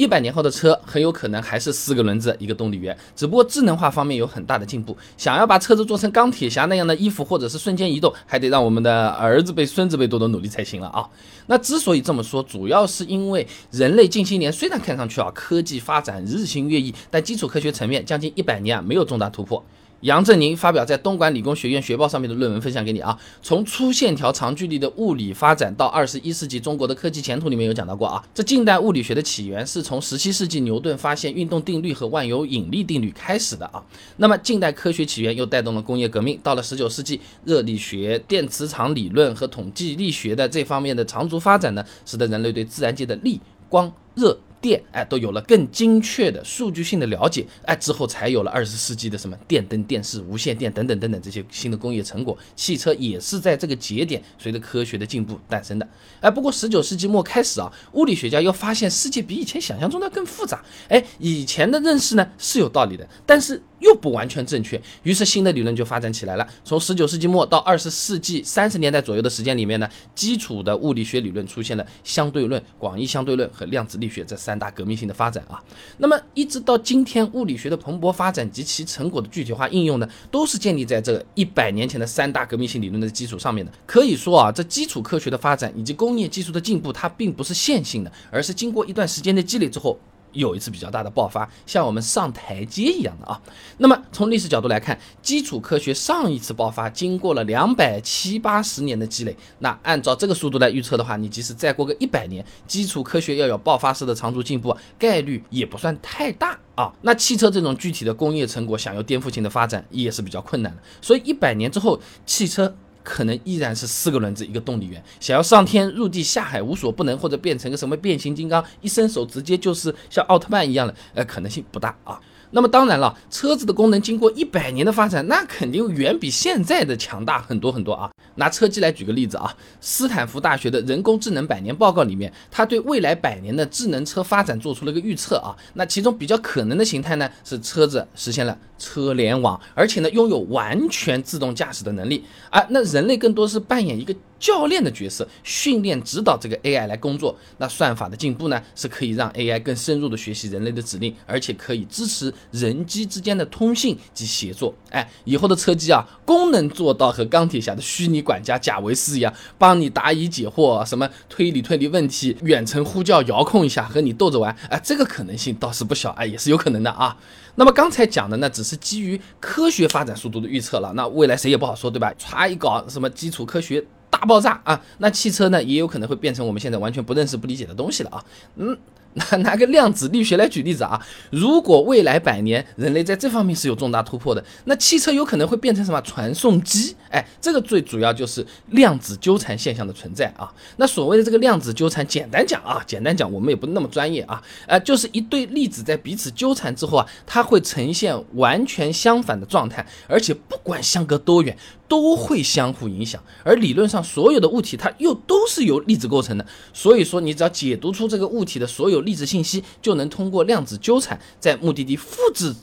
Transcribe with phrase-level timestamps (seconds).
[0.00, 4.96] 一百年后的车很有可能还是四个轮子一个动力源，只不过智能化方面有很大的进步。
[5.18, 11.06] 想要把车子做成钢铁侠那样的衣服，或者是瞬间移动，还得让我们的儿子辈、孙子辈多多努力才行了啊。
[11.48, 19.62] 那之所以这么说，主要是因为人类近些年虽然看上去啊科技发展日新月异，但基础科学层面将近一百年啊没有重大突破。
[20.00, 33.82] 杨振宁发表在东莞理工学院学报上面的论文分享给你啊，从粗线条长距离的物理发展到二十一世纪中国的科技前途里面有讲到过啊，这近代物理学的起源是从十七世纪牛顿发现运动定律和万有引力定律开始的啊，
[34.16, 43.38] 那么近代科学起源又带动了工业革命，到了十九世纪，热力学、电磁场理论和统计力学的这方面的长足发展呢，使得人类对自然界的力、
[43.68, 44.38] 光、热。
[44.60, 52.36] 电哎，都有了更精确的数据性的了解哎，之后才有了二十世纪的什么电灯、电视、无线电等等等等这些新的工业成果。
[52.54, 55.88] 汽车也是在这个节点随着科学的进步诞生的
[56.20, 56.30] 哎。
[56.30, 63.62] 不过十九世纪末开始啊，物理学家又发现世界比以前想象中的更复杂哎，以前的认识呢是有道理的，但是。
[63.80, 66.46] 又不完全正确，于是新的理论就发展起来了。
[66.64, 75.62] 从十九世纪末到二十世纪三十年代左右的时间里面呢，基础的物理学理论出现了相对论、广义相对论和量子力学这三大革命性的发展啊。
[75.98, 83.72] 那么一直到今天，物理学的蓬勃发展及其成果的具体化应用呢，都是建立在这一百年前的三大革命性理论的基础上面的。
[83.86, 89.98] 可以说啊，这基础科学的发展以及工业技术的进步，它并不是线性的，而是经过一段时间的积累之后。
[90.32, 93.40] 有一次比较大的爆发，像我们上台阶一样的啊。
[93.78, 99.36] 那么从历史角度来看，基础科学上一次爆发经过了两百七八十年的积累。
[99.58, 106.92] 那按照这个速度来预测的话，你即使再过个一百年，基础科学要有爆发式的长足进步，概率也不算太大啊。
[107.02, 110.82] 那汽车这种具体的工业成果想要颠覆性的发展也是比较困难的。
[111.00, 112.74] 所以一百年之后，汽车。
[113.02, 122.20] 可能依然是四个轮子一个动力源，想要上天入地下海无所不能，或者变成个什么变形金刚，一伸手直接就是像奥特曼一样的，呃，可能性不大啊。
[122.52, 128.10] 那么当然了，车子的功能经过一百年的发展，那肯定远比现在的强大很多很多啊。
[128.36, 135.54] 拿车机来举个例子啊，斯坦福大学的人工智能百年报告里面，他对未来百年的智能车发展做出了一个预测啊。
[135.74, 142.64] 那其中比较可能的形态呢，是车子实现了车联网，而且呢拥有完全自动驾驶的能力啊。
[142.70, 144.14] 那人类更多是扮演一个。
[144.40, 147.36] 教练的角色，训练指导这个 AI 来工作。
[147.58, 154.74] 那算法的进步呢，是可以让 AI 更深入的学习人类的指令，而且可以支持人机之间的通信及协作。
[154.90, 164.56] 哎，以后的车机啊，功能做到和钢铁侠的虚拟管家贾维斯一样，帮你答疑解惑，什么推理推理问题，远程呼叫遥控一下和你逗着玩。
[164.70, 167.14] 哎，这个可能性倒是不小，哎，也是有可能的啊。
[167.56, 170.92] 那么刚才讲的呢，只是基于科学发展速度的预测了。
[170.94, 172.10] 那未来谁也不好说，对吧？
[172.18, 173.84] 歘一搞什么基础科学。
[174.20, 174.78] 大爆炸啊！
[174.98, 178.24] 那汽车呢，也有可能会变成我们现在完全不认识、不理解的东西了啊！
[178.56, 178.76] 嗯。
[179.14, 186.94] 拿 拿个量子力学来举例子啊，如果未来百年人类在这方面是有重大突破的，那汽车有可能会变成什么传送机？
[187.10, 190.48] 哎，这个最主要就是量子纠缠现象的存在啊。
[190.76, 201.58] 那所谓的这个量子纠缠，简单讲啊，简单讲，我们也不那么专业啊，呃，就是一对粒子在彼此纠缠之后啊，它会呈现完全相反的状态，而且不管相隔多远，
[201.90, 203.20] 都会相互影响。
[203.42, 209.00] 而理论上，所有的物体它又都是由粒子构成的，所以说你只要解读出这个物体的所有。
[209.00, 212.54] 粒子信息就能通过量子纠缠在目的地复制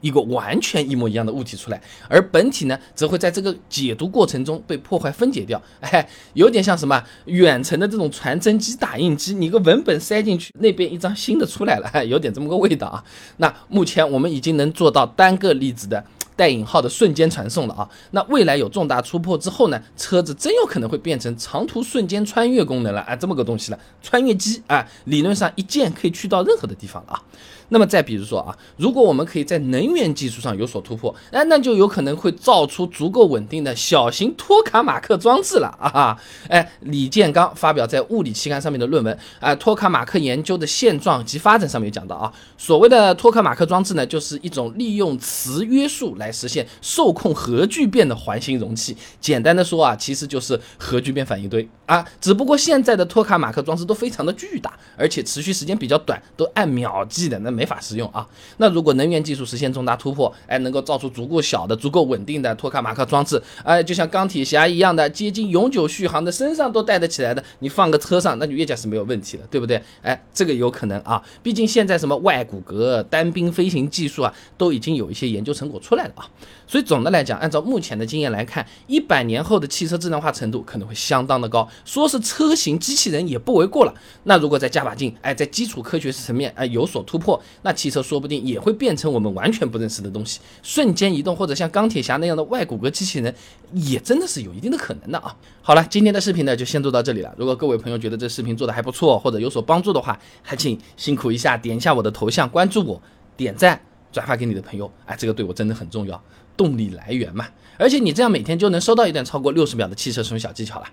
[0.00, 5.60] 一个完全一模一样的物体出来，而本体呢，则会在这个解读过程中被破坏分解掉。
[5.80, 13.02] 哎， 有点像什么远程的这种传真机、打印机，你个文本塞进去，那边一张新的出来了， 有点这么个味道啊。
[13.38, 16.04] 那目前我们已经能做到单个粒子的。
[16.38, 27.22] 带引号的瞬间传送了啊，那未来有重大突破之后呢，车子真有可能会变成长途瞬间穿越功能了啊，这么个东西了，穿越机啊，理论上一键可以去到任何的地方了啊。
[27.70, 36.18] 那么再比如说啊，如果我们可以在能源技术上有所突破，哎，那就有可能会造出足够稳定的小型托卡马克装置了啊！
[36.48, 48.96] 哎，李建刚发表在物理期刊上面的论文啊，托卡马克研究的现状及发展上面讲到啊，所谓的托卡马克装置呢，就是一种利用磁约束来来实现受控核聚变的环形容器。
[49.20, 57.58] 简单的说啊，其实就是核聚变反应堆啊，只不过现在的托卡马克装置都非常的巨大，而且持续时间比较短，都按秒计的，那。
[57.58, 58.24] 没法使用啊！
[58.58, 69.82] 那如果能源技术实现重大突破，哎，能够造出足够小的、足够稳定的托卡马克装置，哎，就像钢铁侠一样的，接近永久续航的，身上都带得起来的，你放个车上，那就越驾驶没有问题了，对不对？
[70.02, 71.20] 哎，这个有可能啊！
[71.42, 76.28] 毕竟现在什么外骨骼、单兵飞行技术啊，都已经有一些研究成果出来了啊。
[76.66, 83.94] 所以总的来讲，按照目前的经验来看，一百年后的汽车智能化程度可能会相当的高，说是车型机器人也不为过了。
[84.24, 93.34] 那如果再加把劲，哎，在基础科学层面哎有所突破，那汽车说不定也会变成我们完全不认识的东西，瞬间移动或者像钢铁侠那样的外骨骼机器人，
[93.72, 95.34] 也真的是有一定的可能的啊。
[95.62, 97.34] 好了，今天的视频呢就先做到这里了。
[97.38, 103.00] 如果各位朋友觉得这视频做的还不错，或者有所帮助的话，还请辛苦一下点一下我的头像，关注我，
[103.38, 103.87] 点赞。
[104.12, 106.22] 转发给你的朋友，哎，这个对我真的很重要，
[106.56, 107.46] 动力来源嘛。
[107.78, 110.86] 而且你这样每天就能收到一段超过六十秒的汽车使用小技巧了。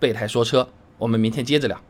[0.00, 0.68] 备胎说车，
[0.98, 1.80] 我们明天接着聊。